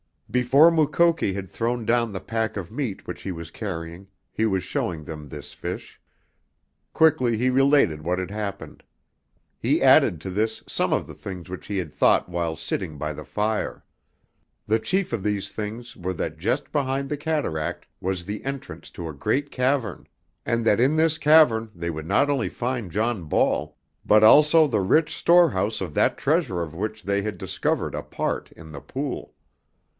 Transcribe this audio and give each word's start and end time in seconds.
Before 0.31 0.71
Mukoki 0.71 1.33
had 1.33 1.47
thrown 1.49 1.85
down 1.85 2.11
the 2.13 2.21
pack 2.21 2.55
of 2.55 2.71
meat 2.71 3.05
which 3.05 3.21
he 3.21 3.33
was 3.33 3.51
carrying 3.51 4.07
he 4.31 4.45
was 4.45 4.63
showing 4.63 5.03
them 5.03 5.27
this 5.27 5.51
fish. 5.51 5.99
Quickly 6.93 7.37
he 7.37 7.49
related 7.51 8.01
what 8.01 8.17
had 8.17 8.31
happened. 8.31 8.81
He 9.59 9.83
added 9.83 10.21
to 10.21 10.29
this 10.29 10.63
some 10.65 10.91
of 10.93 11.05
the 11.05 11.13
things 11.13 11.49
which 11.49 11.67
he 11.67 11.77
had 11.77 11.93
thought 11.93 12.29
while 12.29 12.55
sitting 12.55 12.97
by 12.97 13.13
the 13.13 13.25
fire. 13.25 13.83
The 14.65 14.79
chief 14.79 15.11
of 15.13 15.21
these 15.21 15.51
things 15.51 15.95
were 15.97 16.13
that 16.13 16.39
just 16.39 16.71
behind 16.71 17.09
the 17.09 17.17
cataract 17.17 17.85
was 17.99 18.23
the 18.23 18.43
entrance 18.45 18.89
to 18.91 19.09
a 19.09 19.13
great 19.13 19.51
cavern, 19.51 20.07
and 20.47 20.65
that 20.65 20.79
in 20.79 20.95
this 20.95 21.17
cavern 21.17 21.69
they 21.75 21.89
would 21.91 22.07
not 22.07 22.29
only 22.29 22.49
find 22.49 22.89
John 22.89 23.25
Ball, 23.25 23.77
but 24.05 24.23
also 24.23 24.65
the 24.65 24.81
rich 24.81 25.13
storehouse 25.15 25.79
of 25.81 25.93
that 25.93 26.17
treasure 26.17 26.63
of 26.63 26.73
which 26.73 27.03
they 27.03 27.21
had 27.21 27.37
discovered 27.37 27.93
a 27.93 28.01
part 28.01 28.49
in 28.53 28.71
the 28.71 28.81
pool. 28.81 29.35